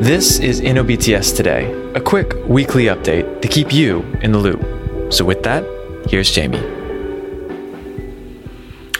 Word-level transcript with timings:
This 0.00 0.40
is 0.40 0.60
NOBTS 0.60 1.34
Today, 1.34 1.72
a 1.94 2.00
quick 2.02 2.34
weekly 2.46 2.84
update 2.84 3.40
to 3.40 3.48
keep 3.48 3.72
you 3.72 4.02
in 4.20 4.30
the 4.30 4.38
loop. 4.38 5.10
So, 5.10 5.24
with 5.24 5.42
that, 5.44 5.64
here's 6.10 6.30
Jamie. 6.30 6.75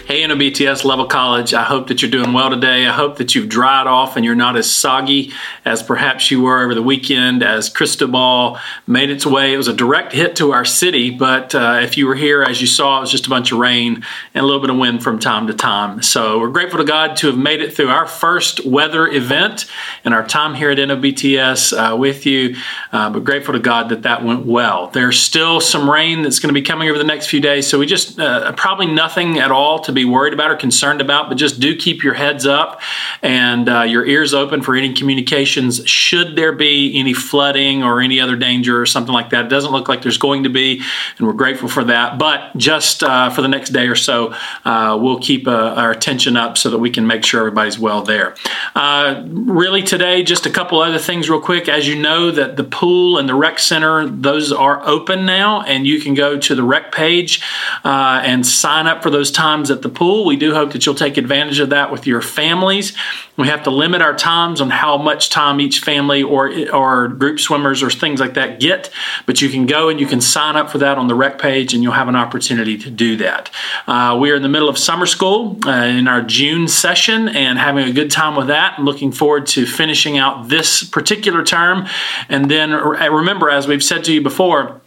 Hey, 0.07 0.23
NOBTS 0.23 0.85
Leavell 0.85 1.11
College, 1.11 1.53
I 1.53 1.65
hope 1.65 1.89
that 1.89 2.01
you're 2.01 2.11
doing 2.13 2.33
well 2.33 2.49
today. 2.49 2.87
I 2.87 2.93
hope 2.93 3.17
that 3.17 3.35
you've 3.35 3.49
dried 3.49 3.89
off 3.89 4.15
and 4.15 4.25
you're 4.25 4.37
not 4.37 4.57
as 4.57 4.71
soggy 4.71 5.33
as 5.65 5.83
perhaps 5.83 6.31
you 6.31 6.43
were 6.43 6.63
over 6.63 6.77
the 6.77 6.83
weekend 6.83 7.43
as 7.43 7.69
Cristobal 7.69 8.57
made 8.87 9.11
its 9.11 9.27
way. 9.27 9.53
It 9.53 9.57
was 9.57 9.67
a 9.67 9.73
direct 9.73 10.13
hit 10.13 10.37
to 10.37 10.53
our 10.53 10.65
city, 10.65 11.11
but 11.11 11.57
uh, 11.57 11.81
if 11.83 11.97
you 11.97 12.07
were 12.07 12.15
here, 12.15 12.45
as 12.45 12.61
you 12.61 12.69
saw, 12.69 12.99
it 12.99 13.01
was 13.01 13.11
just 13.11 13.27
a 13.27 13.31
bunch 13.31 13.51
of 13.51 13.59
rain 13.59 14.05
and 14.33 14.45
a 14.45 14.47
little 14.47 14.61
bit 14.61 14.71
of 14.71 14.77
wind 14.77 15.03
from 15.03 15.19
time 15.19 15.49
to 15.49 15.55
time. 15.55 16.01
So 16.03 16.39
we're 16.39 16.51
grateful 16.51 16.79
to 16.79 16.85
God 16.85 17.17
to 17.17 17.27
have 17.27 17.37
made 17.37 17.61
it 17.61 17.75
through 17.75 17.89
our 17.89 18.07
first 18.07 18.65
weather 18.65 19.09
event 19.09 19.67
and 20.05 20.15
our 20.15 20.25
time 20.25 20.55
here 20.55 20.71
at 20.71 20.79
NOBTS 20.79 21.73
uh, 21.73 21.97
with 21.97 22.27
you, 22.27 22.55
uh, 22.93 23.11
but 23.11 23.25
grateful 23.25 23.55
to 23.55 23.61
God 23.61 23.89
that 23.89 24.05
that 24.05 24.23
went 24.25 24.47
well. 24.47 24.87
There's 24.87 25.19
still 25.19 25.61
some 25.61 25.91
rain 25.91 26.23
that's 26.23 26.39
going 26.39 26.55
to 26.55 26.61
be 26.61 26.65
coming 26.65 26.89
over 26.89 26.97
the 26.97 27.03
next 27.03 27.27
few 27.27 27.41
days, 27.41 27.67
so 27.67 27.81
we 27.81 27.87
just 27.87 28.21
uh, 28.21 28.53
probably 28.53 28.87
nothing 28.87 29.41
at 29.41 29.51
all 29.51 29.81
to 29.81 29.96
be 29.97 30.05
worried 30.05 30.33
about 30.33 30.51
or 30.51 30.57
concerned 30.57 31.01
about, 31.01 31.29
but 31.29 31.37
just 31.37 31.61
do 31.61 31.75
keep 31.75 32.03
your 32.05 32.15
heads 32.15 32.47
up 32.47 32.81
and 33.23 33.69
uh, 33.69 33.83
your 33.83 34.05
ears 34.05 34.35
open 34.35 34.63
for 34.63 34.75
any 34.75 34.93
communications 34.93 35.87
should 35.89 36.37
there 36.37 36.53
be 36.53 36.99
any 36.99 37.15
flooding 37.15 37.83
or 37.83 38.01
any 38.01 38.21
other 38.21 38.37
danger 38.37 38.81
or 38.81 38.87
something 38.87 39.13
like 39.13 39.31
that. 39.31 39.47
It 39.47 39.49
doesn't 39.49 39.73
look 39.73 39.89
like 39.89 40.03
there's 40.03 40.19
going 40.19 40.45
to 40.45 40.49
be, 40.49 40.83
and 41.19 41.27
we're 41.27 41.33
grateful 41.33 41.69
for 41.69 41.85
that. 41.85 42.19
But 42.19 42.57
just 42.57 43.03
uh, 43.03 43.31
for 43.31 43.43
the 43.43 43.49
next 43.49 43.71
day 43.71 43.89
or 43.89 43.97
so, 43.97 44.35
uh, 44.65 44.99
we'll 45.01 45.19
keep 45.19 45.47
uh, 45.47 45.75
our 45.77 45.91
attention 45.91 46.37
up 46.37 46.59
so 46.59 46.71
that 46.71 46.79
we 46.79 46.91
can 46.91 47.07
make 47.07 47.25
sure 47.25 47.41
everybody's 47.41 47.79
well 47.79 48.03
there. 48.03 48.35
Uh, 48.75 49.25
really, 49.27 49.83
today, 49.83 50.23
just 50.23 50.47
a 50.47 50.51
couple 50.51 50.81
other 50.81 50.99
things, 50.99 51.29
real 51.31 51.41
quick. 51.41 51.69
As 51.69 51.89
you 51.89 51.97
know, 51.97 52.31
that 52.31 52.57
the 52.57 52.65
pool 52.65 53.19
and 53.19 53.29
the 53.29 53.35
rec 53.35 53.59
center 53.59 54.07
those 54.07 54.53
are 54.53 54.87
open 54.87 55.27
now, 55.27 55.63
and 55.63 55.87
you 55.87 56.01
can 56.01 56.15
go 56.15 56.39
to 56.39 56.55
the 56.55 56.63
rec 56.63 56.93
page 56.93 57.43
and 57.85 58.47
sign 58.47 58.87
up 58.87 59.03
for 59.03 59.11
those 59.11 59.31
times 59.31 59.71
at 59.71 59.83
the 59.83 59.89
pool. 59.89 60.25
We 60.25 60.37
do 60.37 60.55
hope 60.55 60.73
that 60.73 60.85
you'll 60.85 60.95
take 60.95 61.17
advantage 61.17 61.61
of 61.61 61.71
that 61.71 61.91
with 61.91 62.07
your 62.07 62.21
families. 62.21 62.93
We 63.37 63.49
have 63.49 63.65
to 63.65 63.71
limit 63.71 64.01
our 64.03 64.15
times 64.15 64.61
on 64.61 64.71
how 64.71 64.97
much 64.97 65.31
time 65.31 65.61
each 65.61 65.81
family 65.81 66.23
or 66.23 66.51
or 66.71 67.09
group 67.09 67.39
swimmers 67.39 67.83
or 67.83 67.91
things 67.91 68.21
like 68.21 68.35
that 68.35 68.61
get, 68.61 68.91
but 69.27 69.43
you 69.43 69.49
can 69.49 69.67
go 69.67 69.89
and 69.89 70.01
you 70.01 70.07
can 70.07 70.21
sign 70.21 70.57
up 70.57 70.71
for 70.71 70.79
that 70.79 70.99
on 70.99 71.09
the 71.09 71.15
rec 71.15 71.39
page, 71.39 71.75
and 71.75 71.83
you'll 71.83 71.93
have 71.93 72.09
an 72.09 72.17
opportunity 72.17 72.79
to 72.79 72.91
do 72.91 73.17
that. 73.17 73.51
Uh, 73.87 74.17
we 74.21 74.31
are 74.31 74.37
in 74.37 74.43
the 74.43 74.49
middle 74.49 74.69
of 74.69 74.79
summer 74.79 75.07
school 75.07 75.59
uh, 75.67 75.71
in 75.71 76.09
our 76.09 76.23
June 76.23 76.69
session 76.69 77.29
and 77.29 77.59
having 77.59 77.89
a 77.89 77.93
good 77.93 78.11
time 78.11 78.37
with 78.37 78.47
that. 78.49 78.79
looking 78.79 79.13
forward 79.13 79.47
to 79.47 79.67
finishing 79.67 80.17
out 80.17 80.49
this 80.49 80.83
particular 80.83 81.45
term, 81.45 81.87
and 82.29 82.51
then 82.51 82.73
remember, 82.73 83.51
as 83.51 83.69
we've 83.69 83.85
said 83.85 84.05
to 84.05 84.13
you 84.13 84.23
before 84.23 84.81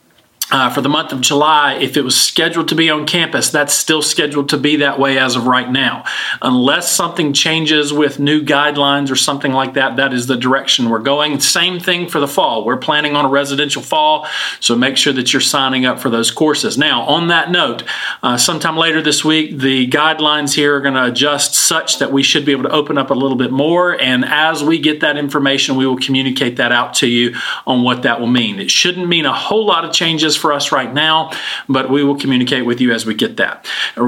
uh, 0.51 0.69
for 0.69 0.81
the 0.81 0.89
month 0.89 1.11
of 1.11 1.21
July, 1.21 1.75
if 1.75 1.95
it 1.95 2.01
was 2.01 2.19
scheduled 2.19 2.67
to 2.69 2.75
be 2.75 2.89
on 2.89 3.05
campus, 3.05 3.49
that's 3.49 3.73
still 3.73 4.01
scheduled 4.01 4.49
to 4.49 4.57
be 4.57 4.77
that 4.77 4.99
way 4.99 5.17
as 5.17 5.35
of 5.35 5.45
right 5.45 5.69
now. 5.69 6.03
Unless 6.41 6.91
something 6.91 7.33
changes 7.33 7.91
with 7.91 8.19
new 8.19 8.41
guidelines 8.41 9.11
or 9.11 9.15
something 9.15 9.51
like 9.51 9.73
that, 9.73 9.97
that 9.97 10.13
is 10.13 10.27
the 10.27 10.37
direction 10.37 10.89
we're 10.89 10.99
going. 10.99 11.39
Same 11.39 11.79
thing 11.79 12.07
for 12.07 12.19
the 12.19 12.27
fall. 12.27 12.65
We're 12.65 12.77
planning 12.77 13.15
on 13.15 13.25
a 13.25 13.29
residential 13.29 13.81
fall, 13.81 14.27
so 14.59 14.75
make 14.75 14.97
sure 14.97 15.13
that 15.13 15.33
you're 15.33 15.41
signing 15.41 15.85
up 15.85 15.99
for 15.99 16.09
those 16.09 16.31
courses. 16.31 16.77
Now, 16.77 17.01
on 17.03 17.27
that 17.27 17.51
note, 17.51 17.83
uh, 18.23 18.37
sometime 18.37 18.77
later 18.77 19.01
this 19.01 19.25
week, 19.25 19.59
the 19.59 19.87
guidelines 19.87 20.53
here 20.53 20.75
are 20.75 20.81
going 20.81 20.93
to 20.93 21.05
adjust 21.05 21.55
such 21.55 21.99
that 21.99 22.11
we 22.11 22.23
should 22.23 22.45
be 22.45 22.51
able 22.51 22.63
to 22.63 22.71
open 22.71 22.97
up 22.97 23.09
a 23.09 23.13
little 23.13 23.37
bit 23.37 23.51
more. 23.51 23.99
And 23.99 24.23
as 24.23 24.63
we 24.63 24.79
get 24.79 25.01
that 25.01 25.17
information, 25.17 25.75
we 25.75 25.85
will 25.85 25.97
communicate 25.97 26.57
that 26.57 26.71
out 26.71 26.93
to 26.95 27.07
you 27.07 27.35
on 27.67 27.83
what 27.83 28.03
that 28.03 28.19
will 28.19 28.27
mean. 28.27 28.59
It 28.59 28.71
shouldn't 28.71 29.07
mean 29.07 29.25
a 29.25 29.33
whole 29.33 29.65
lot 29.65 29.85
of 29.85 29.91
changes 29.91 30.35
for 30.35 30.53
us 30.53 30.71
right 30.71 30.93
now, 30.93 31.31
but 31.67 31.89
we 31.89 32.03
will 32.03 32.17
communicate 32.17 32.65
with 32.65 32.79
you 32.79 32.91
as 32.91 33.05
we 33.05 33.13
get 33.13 33.37
that. 33.37 33.65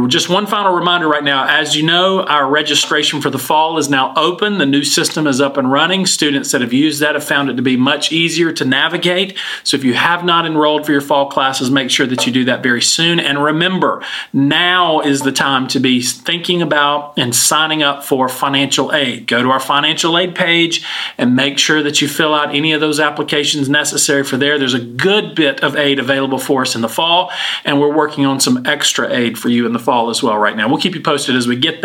Just 0.07 0.29
one 0.29 0.45
final 0.45 0.73
reminder 0.73 1.07
right 1.07 1.23
now 1.23 1.47
as 1.47 1.75
you 1.75 1.83
know, 1.83 2.20
our 2.27 2.49
registration 2.49 3.21
for 3.21 3.29
the 3.29 3.39
fall 3.39 3.77
is 3.77 3.89
now 3.89 4.13
open. 4.15 4.57
The 4.57 4.65
new 4.65 4.83
system 4.83 5.27
is 5.27 5.41
up 5.41 5.57
and 5.57 5.71
running. 5.71 6.05
Students 6.05 6.51
that 6.51 6.61
have 6.61 6.73
used 6.73 6.99
that 7.01 7.15
have 7.15 7.23
found 7.23 7.49
it 7.49 7.55
to 7.55 7.61
be 7.61 7.77
much 7.77 8.11
easier 8.11 8.51
to 8.53 8.65
navigate. 8.65 9.37
So 9.63 9.77
if 9.77 9.83
you 9.83 9.93
have 9.93 10.23
not 10.23 10.45
enrolled 10.45 10.85
for 10.85 10.91
your 10.91 11.01
fall 11.01 11.29
classes, 11.29 11.71
make 11.71 11.89
sure 11.89 12.07
that 12.07 12.25
you 12.25 12.33
do 12.33 12.45
that 12.45 12.63
very 12.63 12.81
soon. 12.81 13.19
And 13.19 13.43
remember, 13.43 14.03
now 14.33 15.01
is 15.01 15.21
the 15.21 15.31
time 15.31 15.67
to 15.69 15.79
be 15.79 16.01
thinking 16.01 16.61
about 16.61 17.17
and 17.17 17.35
signing 17.35 17.83
up 17.83 18.03
for 18.03 18.29
financial 18.29 18.93
aid. 18.93 19.27
Go 19.27 19.41
to 19.41 19.49
our 19.49 19.59
financial 19.59 20.17
aid 20.17 20.35
page 20.35 20.85
and 21.17 21.35
make 21.35 21.57
sure 21.57 21.83
that 21.83 22.01
you 22.01 22.07
fill 22.07 22.33
out 22.33 22.53
any 22.55 22.73
of 22.73 22.81
those 22.81 22.99
applications 22.99 23.69
necessary 23.69 24.23
for 24.23 24.37
there. 24.37 24.57
There's 24.57 24.73
a 24.73 24.79
good 24.79 25.35
bit 25.35 25.63
of 25.63 25.75
aid 25.75 25.99
available 25.99 26.39
for 26.39 26.61
us 26.61 26.75
in 26.75 26.81
the 26.81 26.89
fall, 26.89 27.31
and 27.63 27.79
we're 27.79 27.93
working 27.93 28.25
on 28.25 28.39
some 28.39 28.65
extra 28.65 29.11
aid 29.11 29.37
for 29.37 29.49
you 29.49 29.65
in 29.65 29.73
the 29.73 29.79
fall 29.79 30.09
as 30.09 30.21
well 30.21 30.37
right 30.37 30.55
now. 30.55 30.67
We'll 30.67 30.81
keep 30.81 30.95
you 30.95 31.01
posted 31.01 31.35
as 31.35 31.47
we 31.47 31.55
get 31.55 31.81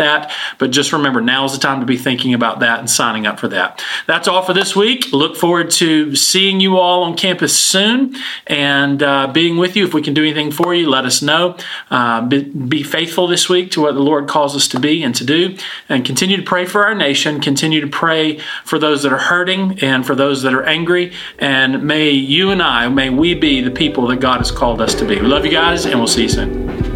but 0.57 0.71
just 0.71 0.93
remember 0.93 1.21
now 1.21 1.45
is 1.45 1.53
the 1.53 1.59
time 1.59 1.79
to 1.79 1.85
be 1.85 1.97
thinking 1.97 2.33
about 2.33 2.59
that 2.59 2.79
and 2.79 2.89
signing 2.89 3.25
up 3.25 3.39
for 3.39 3.47
that. 3.47 3.83
That's 4.05 4.27
all 4.27 4.41
for 4.41 4.53
this 4.53 4.75
week. 4.75 5.11
Look 5.11 5.35
forward 5.35 5.71
to 5.71 6.15
seeing 6.15 6.59
you 6.59 6.77
all 6.77 7.03
on 7.03 7.15
campus 7.15 7.57
soon 7.57 8.15
and 8.45 9.01
uh, 9.03 9.27
being 9.27 9.57
with 9.57 9.75
you. 9.75 9.85
If 9.85 9.93
we 9.93 10.01
can 10.01 10.13
do 10.13 10.23
anything 10.23 10.51
for 10.51 10.73
you, 10.73 10.89
let 10.89 11.05
us 11.05 11.21
know. 11.21 11.57
Uh, 11.89 12.21
be, 12.21 12.43
be 12.43 12.83
faithful 12.83 13.27
this 13.27 13.49
week 13.49 13.71
to 13.71 13.81
what 13.81 13.93
the 13.93 14.01
Lord 14.01 14.27
calls 14.27 14.55
us 14.55 14.67
to 14.69 14.79
be 14.79 15.03
and 15.03 15.15
to 15.15 15.25
do, 15.25 15.57
and 15.89 16.05
continue 16.05 16.37
to 16.37 16.43
pray 16.43 16.65
for 16.65 16.85
our 16.85 16.95
nation. 16.95 17.39
Continue 17.39 17.81
to 17.81 17.87
pray 17.87 18.39
for 18.63 18.79
those 18.79 19.03
that 19.03 19.13
are 19.13 19.17
hurting 19.17 19.79
and 19.81 20.05
for 20.05 20.15
those 20.15 20.41
that 20.43 20.53
are 20.53 20.63
angry. 20.63 21.13
And 21.39 21.83
may 21.83 22.09
you 22.09 22.51
and 22.51 22.61
I, 22.61 22.87
may 22.89 23.09
we 23.09 23.33
be 23.33 23.61
the 23.61 23.71
people 23.71 24.07
that 24.07 24.19
God 24.19 24.37
has 24.37 24.51
called 24.51 24.81
us 24.81 24.95
to 24.95 25.05
be. 25.05 25.19
We 25.19 25.27
love 25.27 25.45
you 25.45 25.51
guys, 25.51 25.85
and 25.85 25.99
we'll 25.99 26.07
see 26.07 26.23
you 26.23 26.29
soon. 26.29 26.86